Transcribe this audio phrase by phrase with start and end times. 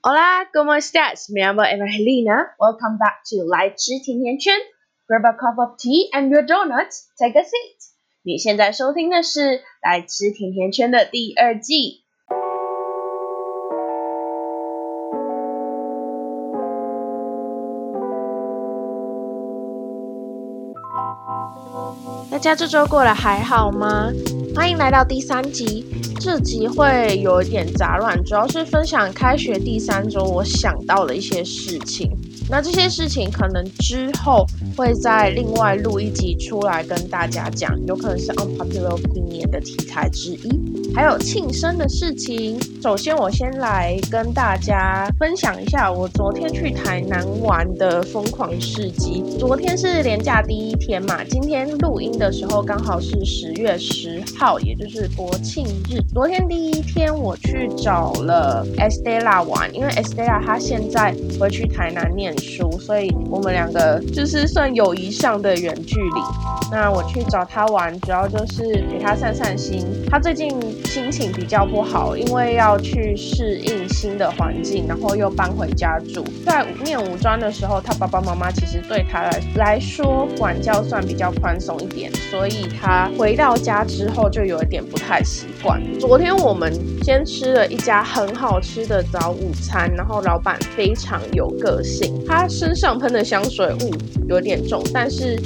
[0.00, 1.28] Hola, ¿cómo estás?
[1.30, 2.54] Me llamo Evangelina.
[2.56, 4.54] Welcome back to 来吃甜甜圈。
[5.08, 7.08] Grab a cup of tea and your donuts.
[7.18, 7.78] Take a seat.
[8.22, 9.40] 你现在收听的是
[9.82, 12.04] 《来吃甜甜圈》的第二季。
[22.30, 24.12] 大家这周过得还好吗？
[24.58, 25.86] 欢迎来到第三集。
[26.18, 32.10] 这集会有一点杂乱，主要是分享开学第三周我想到的一些事情。
[32.50, 42.58] 那这些事情可能之后会再另外录一集出来跟大家讲，有可能是 unpopular opinion 的题材之一，还有庆生的事情。
[42.82, 49.22] 首先，我先来跟大家分享一下我昨天去台南玩的疯狂事迹。
[49.38, 56.00] 昨天是连假第一天嘛，今天录音的时候刚好是十月十号，也就是国庆日。
[56.14, 62.28] 昨天第一天我去找了 Estella 玩，因为 Estella 她现在回去台南念。
[62.38, 66.20] 书，所以我们两个就是算友谊上的远距离。
[66.70, 69.84] 那我去找他玩，主要就是陪他散散心。
[70.08, 70.50] 他最近
[70.84, 76.22] 心情比较不好，因为要去适应新的环境，然后又搬回家住。
[76.44, 85.80] 在念五专的时候，他爸爸妈妈其实对他来来说管教算比较宽松一点，所以他回到家之后就有一点不太习惯。
[85.98, 92.22] 昨天我们先吃了一家很好吃的早午餐，然后老板非常有个性。
[92.26, 93.90] 他身上喷的香水雾
[94.28, 95.40] 有点重，但是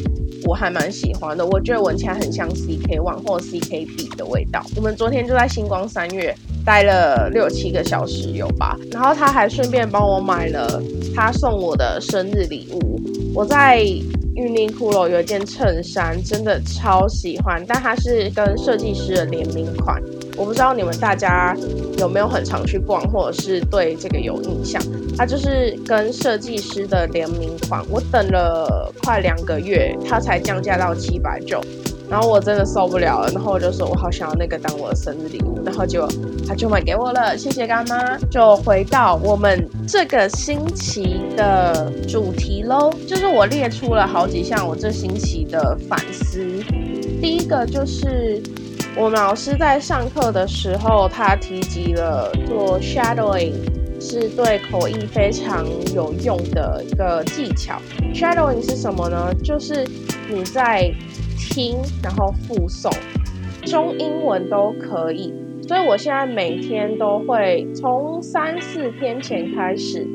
[0.46, 1.46] 我还蛮喜欢的。
[1.46, 4.64] 我觉得闻起来很像 CK One 或 CKB 的味道。
[4.76, 10.82] 我们昨天就在星光三月待了六七个小时有吧，然后他还顺便帮我买了
[11.14, 13.00] 他送我的生日礼物。
[13.34, 13.84] 我在
[14.34, 20.02] 玉林骷髅有一件衬衫，真的超喜欢，但它是跟设计师的联名款。
[20.38, 21.54] 我不知道你们大家
[21.98, 24.82] 有没有很常去逛，或者是对这个有印象？
[25.18, 27.84] 它就是跟设计师的联名款。
[27.90, 31.60] 我等了快两个月，它才降价到七百九，
[32.12, 33.30] 然后我真的受不了了。
[33.32, 35.58] 然后我就说，我好想要那个当我的生日礼物。
[35.64, 36.06] 然后就
[36.46, 38.18] 他就买给我了，谢谢干妈。
[38.30, 46.46] 就回到我们这个星期的主题喽，就是我列出了好几项我这星期的反思。
[47.22, 48.42] 第一个就是。
[48.94, 53.54] 我们老师在上课的时候，他提及了做 shadowing
[53.98, 57.80] 是对口译非常有用的一个技巧。
[58.12, 59.32] shadowing 是什么呢？
[59.42, 59.82] 就是
[60.28, 60.92] 你在
[61.50, 62.90] 听，然后复诵，
[63.64, 65.32] 中英文都可以。
[65.66, 70.06] 所以我现在每天都会从三四天前开始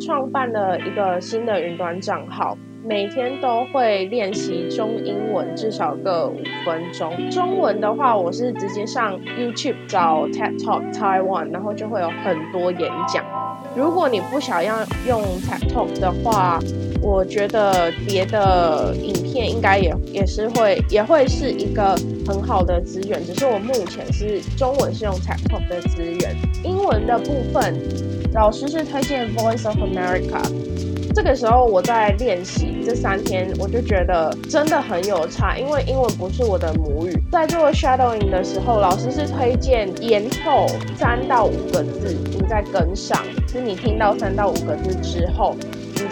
[0.00, 2.56] 创办了一个新的云端账号。
[2.84, 7.30] 每天都会练习中英文，至少个五分钟。
[7.30, 13.24] 中文的话，我是直接上 YouTube 找 TED Talk Taiwan，然后就会有很多演讲。
[13.76, 16.58] 如果你不想要用 TED Talk 的话，
[17.00, 21.94] 我觉得别的影片应该也也是会也会是一个
[22.26, 23.24] 很好的资源。
[23.24, 27.78] 只是我目前是中文是用 TED Talk 的资源，英文的部分
[28.34, 30.71] 老师是推荐 Voice of America。
[31.14, 37.12] 这个时候我在练习这三天，我就觉得真的很有差，因为英文不是我的母语。
[37.30, 43.22] 在做 shadowing 的时候，老师是推荐延后三到五个字，你再跟上。
[43.46, 45.54] 是你听到三到五个字之后，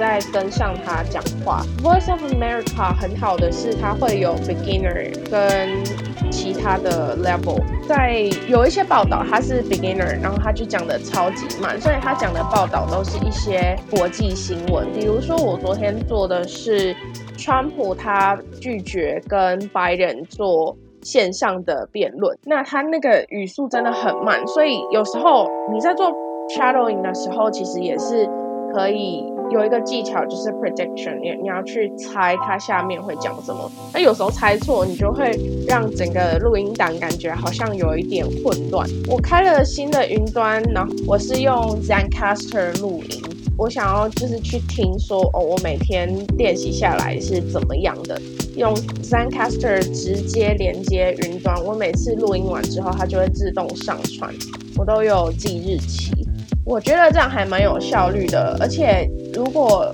[0.01, 1.63] 在跟上他讲话。
[1.81, 5.85] Voice of America 很好的是它会有 beginner 跟。
[6.33, 14.87] 其他的 level，在有一些报道，他是 beginner，然后他就讲的超级慢，所以他讲的报道都是一些国际新闻。
[14.93, 16.95] 比如说，我昨天做的是
[17.37, 26.13] 川普他拒绝跟白人做线上的辩论，那他那个语速真的很慢，所以有时候你在做
[26.57, 28.25] shadowing 的时候，其实也是
[28.73, 29.25] 可以。
[29.51, 33.71] 有一个技巧就是 prediction，你你要去猜它下面会讲什么。
[33.93, 35.33] 那有时候猜错，你就会
[35.67, 38.89] 让整个录音档感觉好像有一点混乱。
[39.09, 43.21] 我开了新的云端，然后我是用 Zencaster 录音。
[43.59, 46.09] 我想要就是去听说哦，我每天
[46.39, 48.19] 练习下来是怎么样的。
[48.57, 48.73] 用
[49.03, 54.33] Zencaster 直接连接云端，我每次录音完之后，它就会自动上传。
[54.79, 56.13] 我都有记日期。
[56.65, 59.93] 我觉得这样还蛮有效率的，而且如果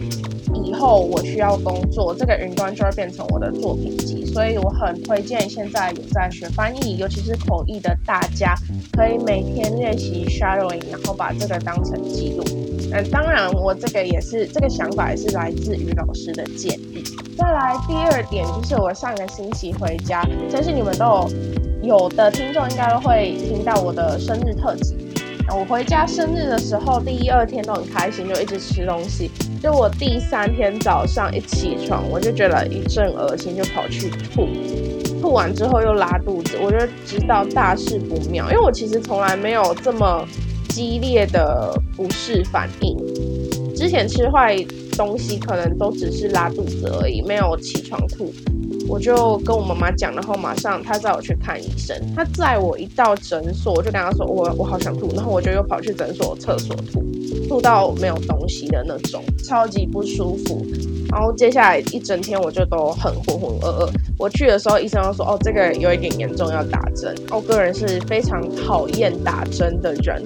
[0.65, 8.55] 以后我需要工作，这个云端就会变成我的作品集，所以我很推荐现在有在学翻译，尤其是口译的大家，
[8.93, 12.45] 可以每天练习 shadowing，然后把这个当成记录。
[12.93, 17.03] 嗯，当然我这个也是这个想法也是来自于老师的建议。
[17.39, 24.97] 再来第二点就是我上个星期回家，相信你们都有有的听众应该都会听到我的生日特辑。
[25.55, 29.31] 我回家生日的时候，第一二天都很开心，就一直吃东西。
[29.63, 34.49] 就我第三天早上一起床，我就觉得一阵恶心，就跑去吐。
[35.21, 38.51] 吐完之后又拉肚子，我就知道大事不妙。
[38.51, 40.27] 因为我其实从来没有这么
[40.69, 42.97] 激烈的不适反应。
[43.75, 44.57] 之前吃坏
[44.97, 48.33] 东西可能都只是拉肚子而已，没有起床吐。
[48.89, 51.97] 我就跟我妈妈讲，然后马上她载我去看医生。
[52.15, 57.05] 她载我一到诊所，我就跟她说我我好想吐，然后我就又跑去诊所厕所吐，
[57.49, 60.65] 吐到没有东西的那种，超级不舒服。
[61.11, 63.91] 然后接下来一整天我就都很浑浑噩噩。
[64.19, 67.15] 我去的时候，医生就说哦这个有一点严重，要打针。
[67.31, 70.23] 我个人是非常讨厌打针的人，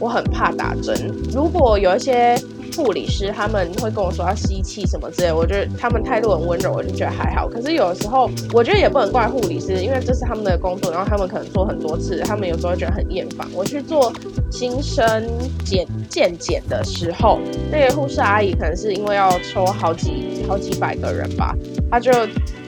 [0.00, 0.94] 我很怕打针。
[1.32, 2.36] 如果有一些
[2.76, 7.48] 护理师他们会跟我说要吸气什么之类，我觉得他们态度很温柔，我就觉得还好。
[7.48, 13.48] 可是有时候，我觉得也不能怪护理师，因为这是他们的工作，然后他们可能做很多次，他们有时候觉得很厌烦。
[13.54, 14.12] 我去做
[14.50, 15.26] 新生
[15.64, 17.38] 检健检的时候，
[17.70, 21.54] 那个护士阿姨可能是因为要抽好几好几百个人吧，
[21.90, 22.12] 她就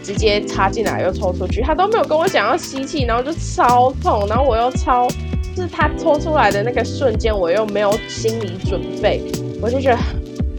[0.03, 5.07] 直接插进来又抽出去，她都没有跟我讲要吸气，然后就超痛，然后我又超，
[5.55, 9.23] 就是她抽出来的那个瞬间，我又没有心理准备。
[9.61, 9.99] 我就觉得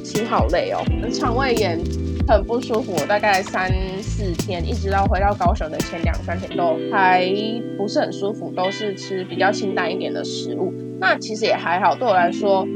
[0.03, 1.79] 心好累哦，肠胃炎
[2.27, 7.25] 很不舒服，大概三四天，一直到回到高雄的前两三天都还
[7.77, 10.73] 不是很舒服，都是吃比较清淡一点的食物。
[10.99, 12.67] 那其实也还好，对我来说，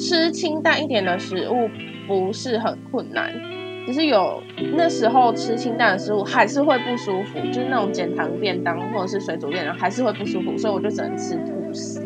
[0.00, 1.68] 吃清淡一点的食物
[2.08, 3.30] 不是很困难，
[3.86, 4.42] 只是有
[4.74, 12.02] 那时候吃清淡的食物还是会不舒服，就是那种减糖便当或者是水煮便当还是会不舒服，所以我就只能吃吐司，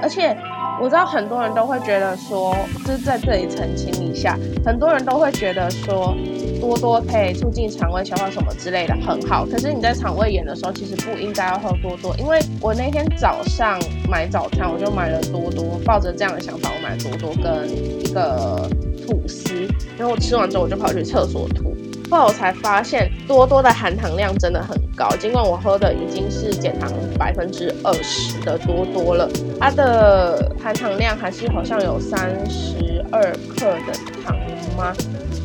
[0.00, 0.34] 而且。
[0.82, 4.36] 我知道很多人都会觉得说，就是在这里澄清一下，
[4.66, 6.12] 很多人都会觉得说，
[6.60, 9.46] 多多可以促进肠胃消化什么之类的很好。
[9.46, 13.80] 可是你在肠胃炎的时候，其实不应该要喝多多，因为我那天早上
[14.10, 17.70] 买早餐，我就买了多多，抱着这样的想法，我买多多跟
[18.00, 18.68] 一个
[19.06, 19.54] 吐司，
[19.96, 21.72] 然后我吃完之后我就跑去厕所吐。
[22.12, 25.08] 后来我才发现，多多的含糖量真的很高。
[25.16, 29.26] 尽管我喝的已经是减糖百分之二十的多多了，
[29.58, 34.36] 它的含糖量还是好像有三十二克的糖
[34.76, 34.92] 吗？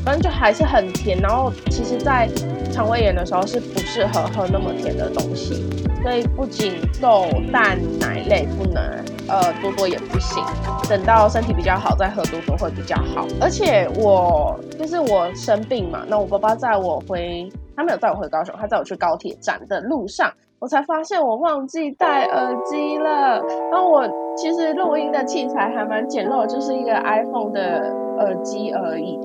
[0.03, 1.17] 反正就还是很甜。
[1.21, 2.27] 然后其实，在
[2.69, 5.63] 肠胃炎的时候是不适合喝那么甜的东西，
[6.03, 8.83] 所以不仅豆、蛋、奶累不能。
[9.29, 10.41] 呃，多多也不行，
[10.89, 13.27] 等到身体比较好再喝多多会比较好。
[13.41, 23.43] 而且我就是我生病嘛，那我爸爸载我回，他没有载我回高雄，他载我去高铁站的路上，我才发现我忘记戴耳机了。
[23.69, 24.07] 然后我
[24.37, 29.19] 其实录音的器材还蛮简陋，就是一个 iPhone 的耳机而已。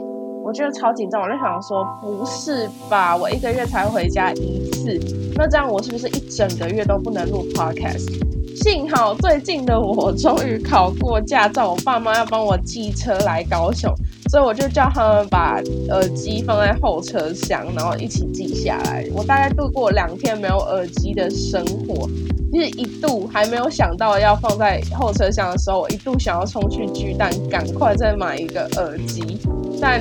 [0.44, 3.16] 我觉得超紧张，我就想说，不是吧？
[3.16, 4.98] 我一个月才回家一次，
[5.36, 8.41] 那这样我是不是一整个月都不能录 Podcast？
[8.62, 13.92] 幸好最近的我终于考过驾照，我爸妈要帮我寄车来高雄，
[14.30, 19.04] 所以我就叫他们把耳机放在后车厢，然后一起寄下来。
[19.12, 22.08] 我大概度过两天没有耳机的生活，
[22.52, 29.40] 就是一度还没有想到要放在后车厢的时候，我一度想要冲去巨蛋，赶快再买一个耳机，
[29.80, 30.00] 但。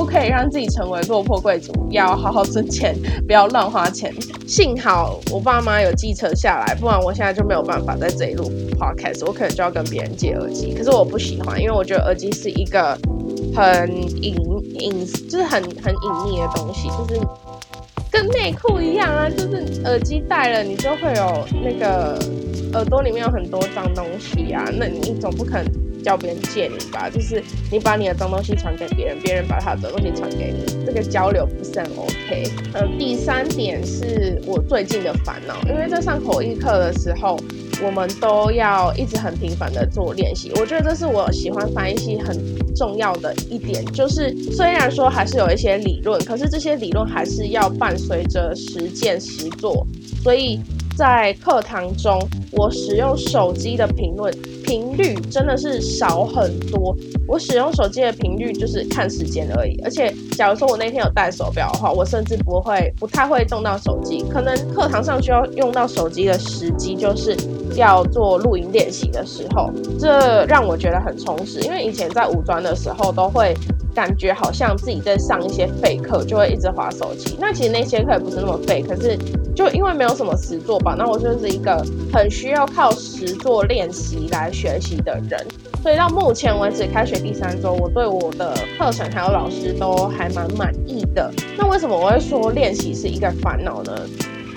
[0.00, 4.10] 不可以让自己成为落魄贵族，要好好存钱，不要乱花钱。
[4.48, 10.72] 幸好我爸妈有继承下来，不然我现在就没有办法在这一路 podcast，我可能就要跟别人借耳机。
[10.72, 12.96] 可是我不喜欢，因为我觉得耳机是一个
[13.54, 13.92] 很
[14.24, 14.34] 隐
[14.80, 17.20] 隐，就是很很隐秘的东西，就是
[18.10, 22.18] 跟内裤一样啊，就是耳机戴了，你就会有那个
[22.72, 25.89] 耳朵里面有很多脏东西啊，那你总不可能。
[26.00, 32.44] 叫别人借你吧，就是你把你的脏东西传给别人，别人把他的脏东西传给你，这个交流不是很 OK。
[32.72, 37.38] 呃，第三点是我最近的烦恼，因为在上口译课的时候，
[37.82, 40.50] 我们都要一直很频繁的做练习。
[40.56, 42.36] 我觉得这是我喜欢翻译系很
[42.74, 49.86] 重要的一点，就是虽然说还是有一些理论，可是这些理论还是要伴随着实践实做，
[50.22, 50.60] 所以。
[50.96, 54.30] 在课堂中，我使用手机的评论
[54.70, 56.96] 频率真的是少很多。
[57.26, 59.76] 我使用手机的频率就是看时间而已。
[59.82, 64.24] 而且，假如说我那天有戴手表的话，我甚至不会不太会动到手机。
[64.30, 67.36] 可能课堂上需要用到手机的时机，就是
[67.74, 69.72] 要做录音练习的时候。
[69.98, 73.52] 这让我觉得很充实，因为以前在五专的时候都会。
[73.94, 77.36] 感觉好像自己在上一些废课，就会一直划手机。
[77.40, 79.18] 那其实那些课也不是那么废，可是
[79.54, 85.46] 就因为没有什么实作吧，那我就是一个很需要靠实作练习来学习的人。
[85.82, 91.32] 所以到目前为止，开学第三周，我对我的课程还有老师都还蛮满意的。
[91.56, 93.92] 那为什么我会说练习是一个烦恼呢？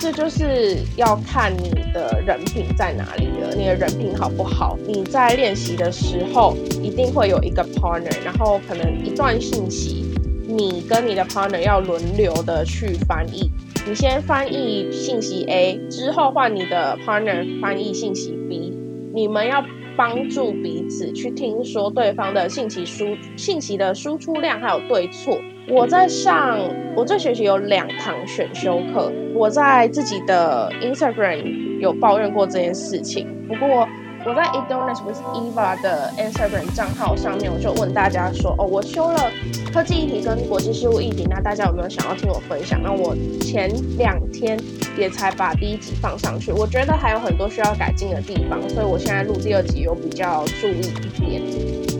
[0.04, 4.76] 这就是要看你的人品在哪里了，你的人品好不好？
[4.86, 10.04] 你在练习的时候一定会有一个 partner，然后可能一段信息，
[10.46, 13.50] 你跟你的 partner 要轮流的去翻译。
[13.88, 18.76] 你先翻译信息 A，之后换你的 partner 翻译信息 B，
[19.14, 19.64] 你们要
[19.96, 25.40] 帮助彼此去听说对方的信息输信息的输出量还有对错。
[25.66, 26.58] 我在上，
[26.94, 33.86] 我这学期有两堂选修课，我在自己的 Instagram 有抱怨过这件事情，不过。
[34.26, 39.30] 我在 Edonis with Eva 的 Instagram 账号上面，我就问大家说：“哦，我修了
[39.70, 44.58] 科技议题跟国际事务议题，那大家有没有想要听我分享？”那我前两天
[44.96, 51.42] 也才把第一集放上去，我觉得还有很多需要改进的地方，所以我现在录第二集有比较注意一点。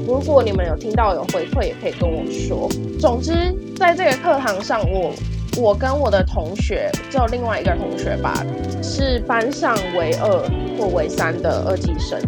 [0.07, 2.69] 如果你们有听到有回馈，也可以跟我说。
[3.01, 3.33] 总之，
[3.77, 5.13] 在这个课堂上，我。
[5.57, 8.45] 我跟我的同学，只有另外一个同学吧，
[8.83, 10.29] 是班上唯二
[10.77, 12.21] 或唯三的二技生，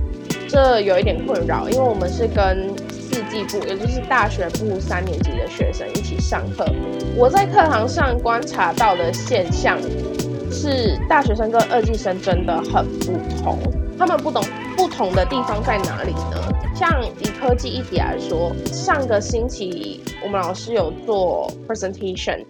[0.49, 6.65] 这有一点困扰，因为我们是跟四季部，也就是大学部三年级的学生一起上课。
[7.17, 9.77] 我在课堂上观察到的现象
[10.69, 13.57] 是，大学生跟二技生真的很不同。
[13.97, 14.43] 他们不懂
[14.77, 16.43] 不同的地方在哪里呢？
[16.75, 22.45] 像以科技一题来说，上个星期我们老师有做 presentation。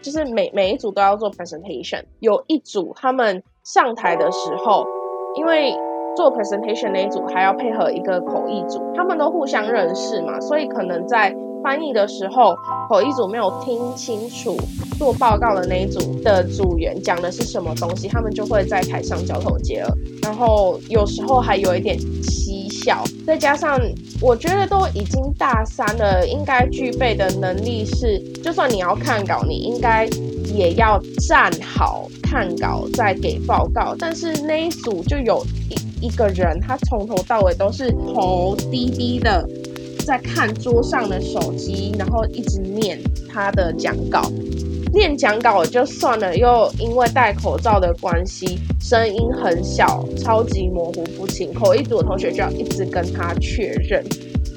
[0.00, 4.86] 就是每每一组都要做 presentation，有一组他们上台的时候，
[5.34, 5.76] 因为
[6.16, 12.56] 做 presentation 那一组还要配合一个口译组，他们都互相认识嘛，所以可能在翻译的时候，
[12.88, 14.56] 口译组没有听清楚
[14.98, 23.78] 做报告的那一组的组员讲的是什么东西，他们就会在台上交头接耳，然后有时候还有一点嬉笑，再加上
[24.20, 30.06] 我觉得都已经大三了，应该具备的能力是，就算你要看稿，你应该
[30.54, 39.46] 也要站好看稿再给报告，但是那一组就有一一个人，他从头到尾都是头低低的。
[40.08, 42.98] 在看桌上的手机，然后一直念
[43.30, 44.22] 他的讲稿，
[44.90, 54.02] 念讲稿就算了，又因为戴口罩的关系，声音很小，超级模糊不清，口译组的同学就要一直跟他确认。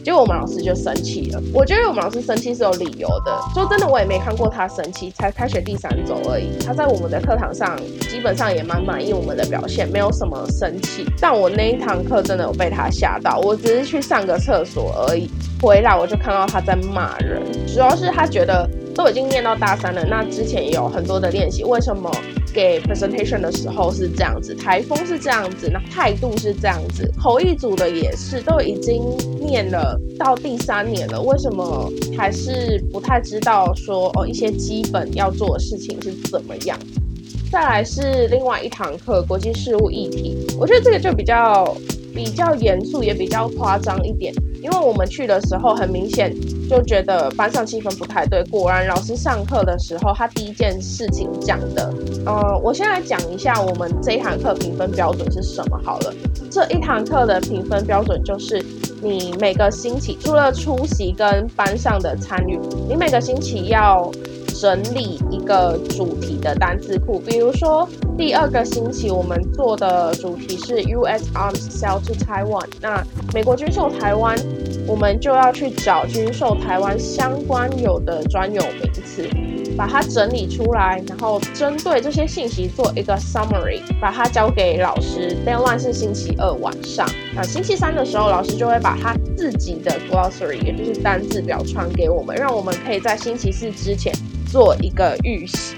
[0.04, 1.42] 结果我们老师就生气了。
[1.54, 3.32] 我觉得我们老师生气是有理由的。
[3.54, 6.58] 说真的，我也没看过他生气，才开学第三周而已。
[6.66, 7.78] 他在我们的课堂上
[8.10, 11.06] 基本上也蛮满意我们的表现，没有什么生气。
[11.20, 13.40] 但我那一堂课真的有被他吓到。
[13.40, 15.30] 我只是去上个厕所而已，
[15.62, 17.42] 回来我就看到他在骂人。
[17.68, 22.12] 主要是他觉得都已经念到大三了，那之前也有很多的练习，为什么？
[22.54, 29.04] 给 presentation 的时候是这样子，台风是这样子，那态度是这样子，口译组的也是，都已经
[29.40, 36.78] 念了到第三年了，为什么还是不太知道说哦一些基本要做的事情是怎么样？
[37.52, 41.76] 再来是另外一堂课国际事务议题，我觉得这个就比较
[42.14, 44.34] 比较严肃，也比较夸张一点。
[44.62, 46.32] 因为我们去的时候，很明显
[46.70, 48.44] 就觉得班上气氛不太对。
[48.44, 51.92] 果然，老师上课的时候，他第一件事情讲的，
[52.26, 56.14] 呃，我先来讲一下我们这一堂课评分标准是什么好了。
[56.52, 58.64] 这一堂课的评分标准就是，
[59.02, 64.12] 你每个星期除了出席跟班上的参与，你每个星期要。
[64.62, 71.26] 整理一个主题的单字库，比如说第二个星期我们做的主题是 U.S.
[71.34, 73.04] Arms Sell to Taiwan，那
[73.34, 74.38] 美国军售台湾，
[74.86, 79.28] 我们就要去找军售台湾相关有的专有名词，
[79.76, 85.36] 把它整理出来，然后针对这些信息做一个 summary，把它交给老师。
[85.44, 94.14] Deadline 是星期二晚上，那星期三的时候，老师就会把他自己的 glossary，也就是单字表传给我们，让我们可以在星期四之前。
[94.52, 95.78] 做一个预习，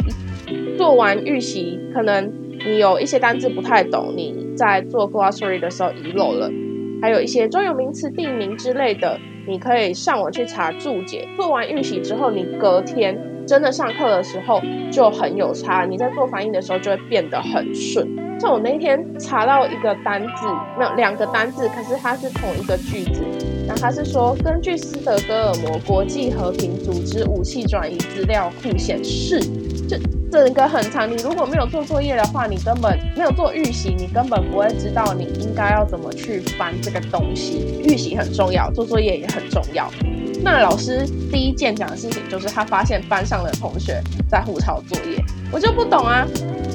[0.75, 2.33] 做完预习，可能
[2.65, 6.49] 你有一些单字不太懂，你在做 glossary 的时候遗漏了，
[6.99, 11.27] 还有一些专有名词、地名之类的，你可以上网去查注解。
[11.37, 13.15] 做完预习之后，你隔天
[13.45, 14.59] 真的上课的时候
[14.91, 18.07] 就很有差，你在做翻译的时候就会变得很顺。
[18.39, 20.47] 像我那天查到一个单字，
[20.79, 23.21] 没有两个单字，可是它是同一个句子。
[23.67, 29.39] 那他是说，根据斯德哥尔摩国际和平组织武器转移资料库显示，
[29.88, 29.98] 这
[30.32, 31.10] 整个很长。
[31.10, 37.82] 你如果没有做作业的话，你根本没有做预习，你根本不会知道你应该要怎么去翻这个东西。
[37.84, 39.89] 预习很重要，做作业也很重要。
[40.43, 46.27] 那老师第一件讲的事情就是他发现班上的同学在互抄作业，我就不懂啊。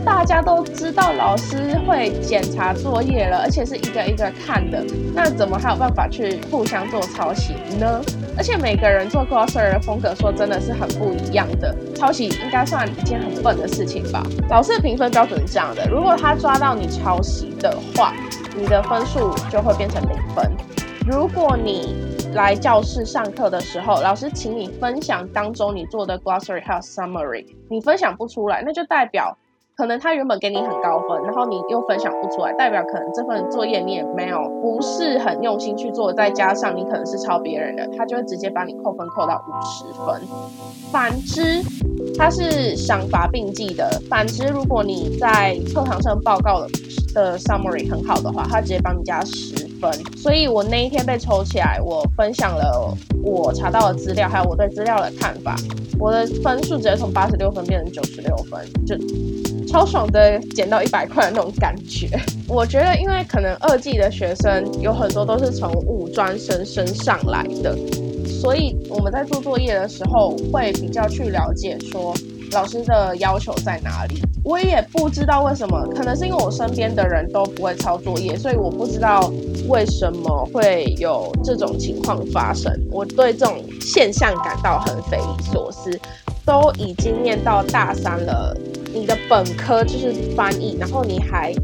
[0.08, 4.82] 大家都知道老师会检查作业了，而且是一个一个看的，
[5.14, 8.00] 那怎么还有办法去互相做抄袭呢？
[8.36, 11.76] 而且每个人做 glossary 的风格，说真的是很不一样的。
[11.94, 14.22] 抄袭应该算一件很笨的事情吧？
[14.48, 18.14] 老师的评分标准是这样的：如果他抓到你抄袭的话，
[18.56, 20.50] 你的分数就会变成零分。
[21.06, 21.94] 如果你
[22.34, 29.36] 来教室上课的时候，老师请你分享当中你做的 glossary 还有 summary，你分享不出来，那就代表。
[29.78, 40.20] 可能他原本给你很高分，然后你又分享不出来，代表可能这份作业你也没有不是很用心去做，再加上你可能是抄别人的，他就会直接把你扣分扣到五十分。
[40.90, 41.62] 反之，
[42.18, 44.02] 他是赏罚并济的。
[44.10, 46.68] 反之，如果你在课堂上报告的
[47.14, 49.68] 的 summary 很好的话，他直接帮你加十。
[49.80, 52.92] 分，所以我那一天被抽起来，我分享了
[53.22, 55.54] 我查到的资料，还有我对资料的看法，
[56.00, 58.96] 我的分数直接从八十六分变成九十六分，就
[59.70, 62.08] 超爽的，捡到一百块的那种感觉。
[62.48, 67.76] 我觉得，因为可能二季的学生有很多都是从五专生升上来的，
[68.26, 72.14] 所以我们在做作业的时候会比较去了解说。
[72.52, 74.22] 老师的要求在哪里？
[74.42, 79.30] 我也不知道为什么，可能是因为我身边的人都不会抄作业，所以我不知道
[79.68, 82.72] 为什么会有这种情况发生。
[82.90, 86.00] 我对这种现象感到很匪夷所思。
[86.46, 88.56] 都已经念到大三了，
[88.98, 91.54] 你的本科就是翻译，然后你还。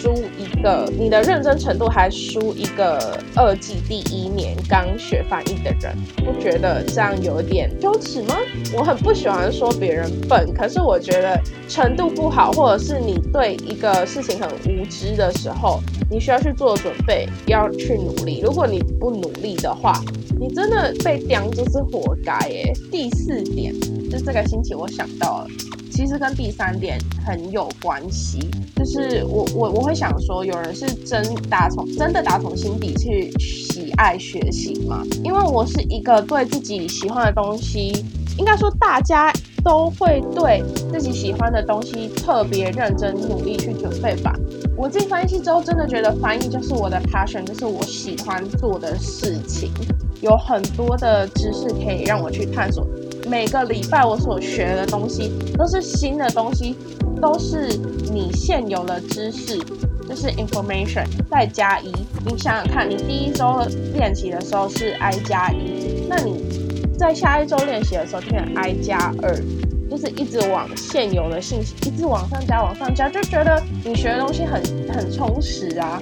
[0.00, 5.92] 输一个，你的认真程度还输一个二季第一年刚学翻译的人，
[6.24, 8.36] 不觉得这样有点羞耻吗？
[8.72, 11.36] 我很不喜欢说别人笨，可是我觉得
[11.68, 18.40] 程度不好，或者是你对一个事情很无知的时候，你需要去做准备，要去努力。
[18.40, 20.00] 如果你不努力的话，
[20.38, 22.72] 你真的被刁就是活该耶。
[22.92, 23.74] 第四点，
[24.08, 25.48] 就这个星期我想到了。
[25.98, 28.38] 其实跟第三点很有关系，
[28.76, 35.02] 就是我我我会想说，有人是真打从真的打从心底去喜爱学习吗？
[35.24, 38.04] 因为我是一个对自己喜欢的东西，
[38.38, 39.32] 应该说大家
[39.64, 40.62] 都会对
[40.92, 44.32] 自己喜欢的东西特别认真努力去准备吧。
[44.76, 49.72] 我进翻译系之后，真的觉得翻译就是我的 passion，就是我喜欢做的事情，
[50.20, 52.86] 有很多的知识可以让我去探索。
[53.28, 56.74] 每个礼拜我所学的东西都是新的东西，
[57.20, 57.68] 都是
[58.10, 59.58] 你现有的知识，
[60.08, 61.92] 就是 information 再加一。
[62.24, 63.60] 你想想看，你第一周
[63.92, 66.42] 练习的时候是 i 加一，那你
[66.98, 69.36] 在下一周练习的时候变成 i 加二，
[69.90, 76.00] 就是一直往现有的信息一直往上加，往上加，就觉得你学的东西很很充实啊。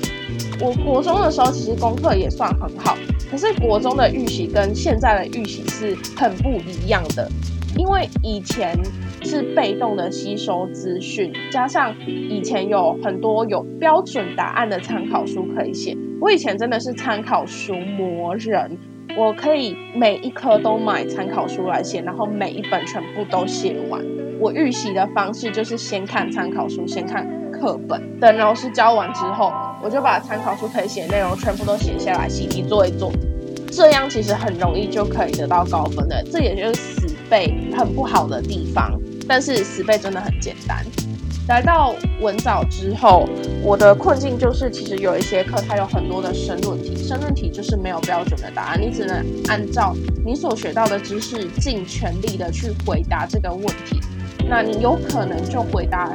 [0.60, 2.96] 我国中的时候其实功课也算很好。
[3.30, 7.28] 可是国中的预习跟现在的预习是很不一样的，
[7.76, 8.78] 因为以前
[9.22, 15.96] 是被动的吸收资讯，加上以前有很多有标准答案的参考书可以写。
[16.20, 18.78] 我以前真的是参考书魔人，
[19.18, 24.00] 我可以每一科都买参考书来写，然后每一本全部都写完。
[24.38, 29.50] 我预习的方式就是先看参考书，先看课本，等老师教完之后。
[29.86, 33.12] 我就把参考书可以写的内容全部都写下来，习题做一做，
[33.70, 36.20] 这样其实很容易就可以得到高分的。
[36.24, 40.84] 这也就是死背很不好的地方，但是死背真的很简单。
[41.46, 43.28] 来到文藻之后，
[43.62, 49.94] 我的困境就是，其实有一些课它有很多的申论题，申论题就是没有标准的答案，你只能按照
[50.24, 54.00] 你所学到的知识尽全力的去回答这个问题，
[54.48, 56.12] 那你有可能就回答。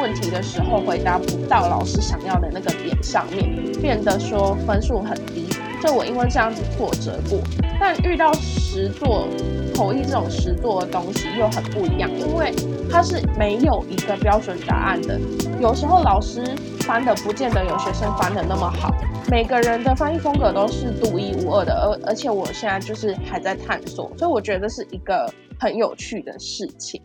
[0.00, 5.46] 问题的时候回答不到老师想要的那个点上面，变得说分数很低。
[5.82, 7.40] 就我因为这样子挫折过，
[7.80, 9.26] 但遇到实作
[9.74, 12.54] 口译这种实作的东西又很不一样，因为
[12.88, 15.18] 它是没有一个标准答案的。
[15.60, 16.44] 有时候老师
[16.82, 18.94] 翻的不见得有学生翻的那么好，
[19.28, 21.74] 每个人的翻译风格都是独一无二的。
[21.74, 25.28] 而而且我现在就是还在探索，所以我觉得是一个
[25.58, 27.02] 很有趣的事情。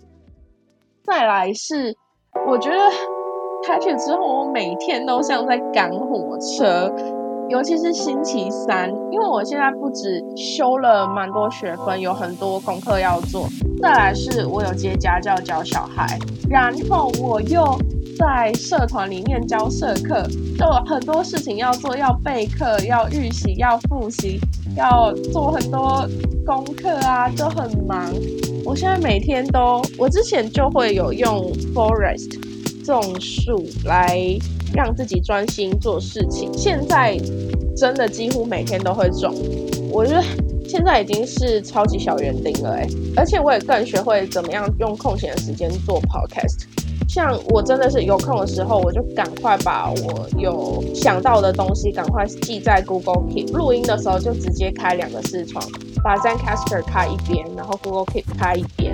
[1.04, 1.97] 再来是。
[2.45, 2.78] 我觉得
[3.65, 6.91] 开学之后，我每天都像在赶火车，
[7.50, 13.47] 尤其是星期三，因为我现在不止修了蛮多学分，有很多功课要做。
[13.82, 16.17] 再来是我有接家教教小孩，
[16.50, 17.63] 然后我又
[18.17, 20.27] 在社团里面教社课，
[20.58, 24.39] 就很多事情要做，要备课，要预习，要复习，
[24.75, 26.08] 要做很多
[26.45, 28.12] 功课啊，就很忙。
[28.65, 32.39] 我现在每天都，我之前就会有用 forest
[32.84, 34.19] 种树来
[34.73, 37.17] 让自己专心做事情，现在
[37.75, 39.34] 真的几乎每天都会种。
[39.91, 40.23] 我觉得
[40.67, 46.63] 现在已经是超级小园丁了哎，而且我也更学会怎么样用空闲的时间做 podcast。
[47.08, 53.54] 像我真的是有空的时候，我就赶快把我有想到的东西赶快记在 Google Keep。
[53.54, 55.63] 录音的时候就直接开两个视窗，
[56.04, 58.93] 把 ZenCaster 开一边，然后 Google Keep 开一边，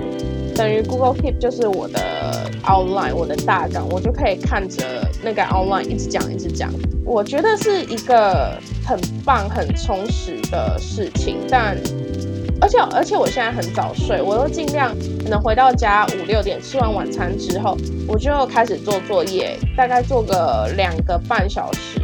[0.54, 2.00] 等于 Google Keep 就是我的
[2.62, 6.70] outline，我的大纲，我就可以看着那个 outline 一直讲一直讲。
[7.04, 11.76] 我觉得是一个很棒、很充实的事情，但。
[12.64, 14.90] 而且而且我现在很早睡，我都尽量
[15.28, 17.76] 能回到家五六点吃完晚餐之后，
[18.08, 22.00] 我就开始做作业，大概做个两个半小时，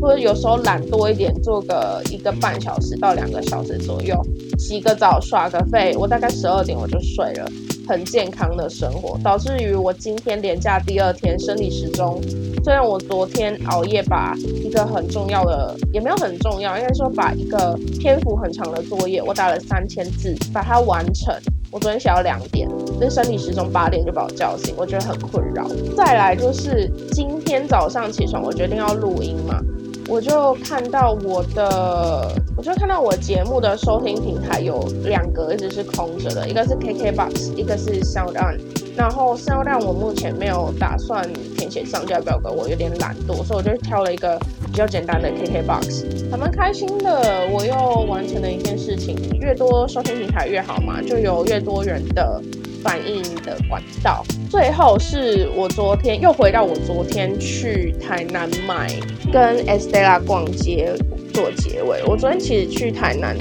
[0.00, 4.16] 或者有时候懒多一点，做个一个半小时到两个小时左右，
[4.56, 7.50] 洗个澡刷个肺，我大概十二点我就睡了。
[7.86, 12.20] 很健康的生活，导致于我今天连假第二天生理时钟。
[12.62, 21.34] 虽然我昨天熬夜把一个很重要的，也没有很重要，应该说把一个篇幅很长的作业，我打了三千字，把它完成。
[21.70, 22.68] 我昨天写到两点，
[23.00, 25.68] 那生理时钟八点就把我叫醒，我觉得很困扰。
[25.96, 29.60] 再来就是今天早上起床，我决定要录音嘛。
[30.06, 38.58] 我就看到我的，我就看到我节目的收听平台有两个一直是空着的，一个是 KKBOX，一个是 SoundOn。
[38.96, 46.30] 然后 SoundOn 我目前没有打算填写上架表格，我有点懒惰，所以我就挑了一个比较简单的 KKBOX。
[46.30, 52.40] 还蛮开心的，我又完成了一件事情，越多收听平台越好嘛，就有越多人的。
[52.84, 58.90] 反应的管道，最后是我昨天又回到我昨天去台南买
[59.32, 60.94] 跟 Estella 逛街
[61.32, 62.02] 做结尾。
[62.06, 63.34] 我昨天其实去台南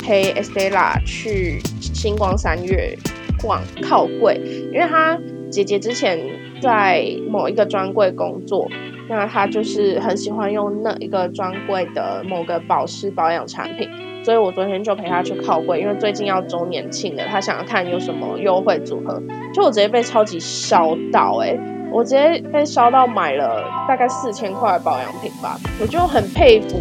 [0.00, 2.98] 陪 Estella 去星光三月
[3.40, 4.40] 逛靠柜，
[4.72, 5.16] 因为她
[5.52, 6.18] 姐姐之前
[6.60, 8.68] 在某一个专柜工作，
[9.08, 13.88] 那她就是很喜欢用那一个专柜的某个保湿保养产品。
[14.22, 19.20] 所以我昨天就陪他去靠柜，因为最近要周年庆了，他想要看有什么优惠组合。
[19.54, 21.58] 就我直接被超级烧到，哎，
[21.90, 25.58] 我直接被烧到买了大概四千块保养品吧。
[25.80, 26.78] 我就很佩服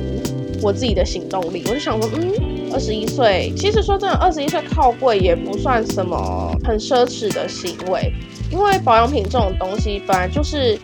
[0.61, 2.29] 我自己的行动力，我就想说，嗯，
[2.73, 8.11] 二十一岁，其实说真的，二十一岁靠柜也不算什么很奢侈的行为，
[8.51, 10.77] 因为保养品这种东西本来就是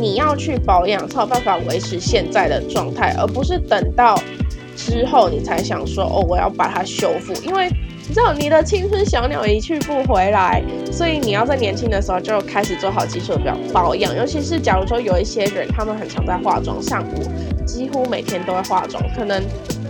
[0.00, 4.18] 你要去保养才有办法维持现在的状态，而不是等到。
[4.78, 7.68] 之后你才想说哦，我要把它修复，因为
[8.06, 10.62] 你知道你的青春小鸟一去不回来，
[10.92, 14.16] 所以你要在年轻的时候就开始做好基础的保保养。
[14.16, 19.42] 尤其是假如说有一些人，他们很常在化妆，像我几乎每天都会化妆，可能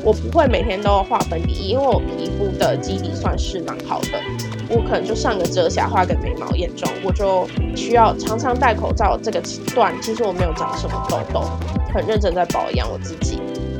[0.02, 4.18] 我不会每天都画粉底液，因为我皮肤的基底算是蛮好的，
[4.70, 7.46] 我可能就上个遮瑕，画个眉毛、眼妆，我就
[7.76, 9.18] 需要常常戴口罩。
[9.22, 9.40] 这个
[9.74, 11.44] 段其实我没有长什么痘痘，
[11.94, 13.38] 很认真在保养我自己。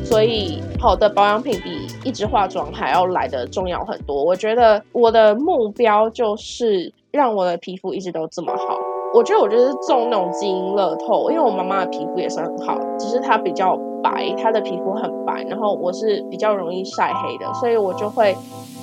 [0.08, 4.24] 所以，好的保养品比一直化妆还要来的重要很多。
[4.24, 8.78] 我觉得我的目标就是让我的皮肤一直都这么好。
[9.14, 18.34] 我觉得我就是中那种基因乐透，因为我妈妈的皮肤也是很好，只是她比较白，她的皮肤很白，然后我是比较容易晒黑的，所以我就会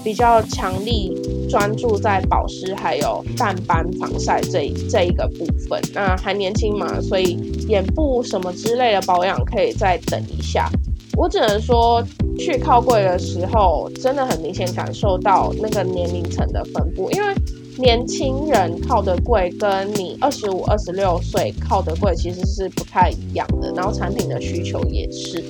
[0.04, 1.12] 比较强力
[1.50, 5.82] 专注在保湿还有淡斑防晒这这一个部分。
[5.94, 7.34] 那还年轻嘛，所以
[7.68, 10.70] 眼部什么之类的保养可以再等一下。
[11.18, 12.04] 我只能说，
[12.38, 17.34] 去靠柜的时候，真的很明显感受到那个年龄层的分布，因为
[17.78, 25.44] 年轻人靠的柜跟你二十五、二十六岁靠的柜其实是不太一样的，然后产品的需求也是，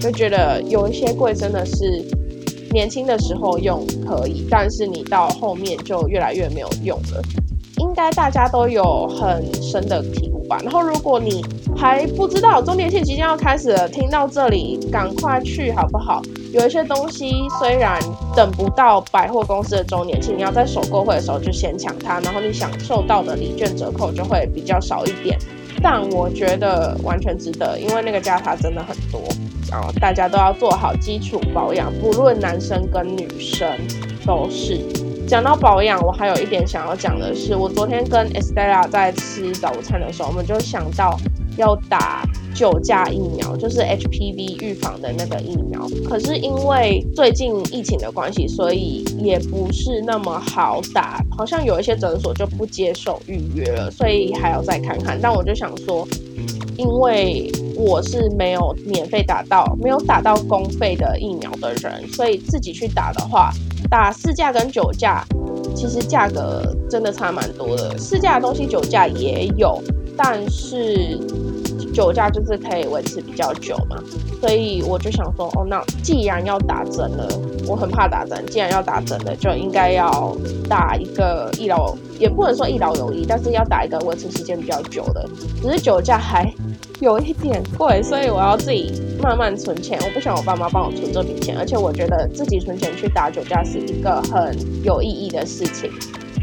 [0.00, 2.02] 就觉得有一些柜真的是
[2.72, 7.22] 年轻的时候用可以，但是你到后面就越来越没有用了。
[7.80, 10.58] 应该大家都有很深的体悟吧。
[10.62, 11.42] 然后，如果你
[11.76, 16.20] 还不知道周年庆即将要开始了，听到这里赶快去好不好？
[16.52, 17.98] 有一些东西虽然
[18.36, 25.38] 等不到百货公司的周年庆，你要在首购会的时候就先抢它，然后你享受到的礼券折扣就会比较少一点。
[25.82, 29.22] 但我觉得完全值得，因为那个价差真的很多。
[29.70, 33.66] 然后大家都要做好基础保养，不论男生跟女生
[34.26, 34.78] 都是。
[35.30, 41.16] 讲到保养，我还有一点想要讲的是，我昨天跟 Estella 在吃早餐的时候，我们就想到
[41.56, 45.86] 要打九价疫苗，就是 HPV 预防的那个疫苗。
[46.04, 55.16] 可是因为最近疫情的关系，所以也不是那么好打，好像有一些诊所就不接受预约了，所以还要再看看。
[55.22, 56.04] 但我就想说，
[56.76, 63.52] 因为我是没有免费打到、没有打到公费的疫苗的人，所以自己去打的话。
[63.90, 65.24] 打四价跟九价，
[65.74, 67.98] 其实价格真的差蛮多的。
[67.98, 69.82] 四价的东西九价也有，
[70.16, 71.18] 但是
[71.92, 73.96] 酒价就是可以维持比较久嘛，
[74.40, 77.28] 所以我就想说，哦，那既然要打针了，
[77.66, 80.36] 我很怕打针，既然要打针了，就应该要
[80.68, 85.28] 打一个一劳，也不能说一劳永逸，但是要打一个维持时间比较久的。
[85.60, 86.44] 只是酒驾还
[87.00, 95.90] 有一点贵，所以我要自己慢慢存钱，我不想我爸妈帮我存这笔钱，而且我觉得自己存钱去打酒驾是一个很有意义的事情。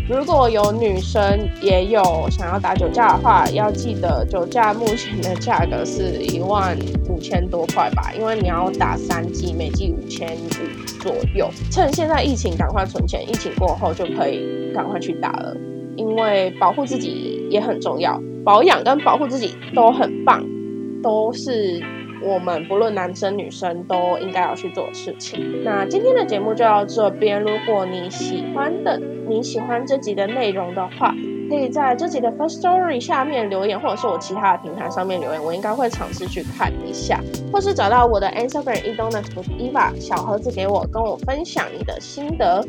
[0.10, 6.76] 如果有女生也有想要打酒驾的话，要记得酒驾目前的价格是一万
[7.08, 11.48] 五千多块吧，因为你要打三剂，每剂五千五左右。
[11.70, 15.56] 趁现在疫情赶快存钱，疫情过后就可以赶快去打了，
[15.98, 20.42] 因为保护自己也很重要，保养跟保护自己都很棒，
[21.04, 21.84] 都是。
[22.24, 25.64] 我们不论男生女生都应该要去做的事情。
[25.64, 27.40] 那今天的节目就到这边。
[27.40, 31.14] 如果你喜欢的，你喜欢这集的内容的话，
[31.48, 37.22] 可以在这集的 First Story 下面留言，或者是我其他的平台上面留言，我应该会尝试去看一下，
[37.54, 42.66] 或是找到我的 Instagram e d o n a t with Eva 小盒子给我，跟我分享你的心得。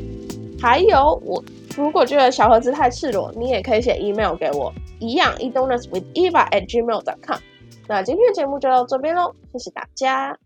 [0.60, 1.42] 还有，我
[1.78, 7.38] 如果觉得小盒子太赤裸，你也可以写 email 给我，一样 e d o n a t with Eva at gmail.com。
[7.86, 10.36] 那今天的节目就到这边喽，谢谢大家。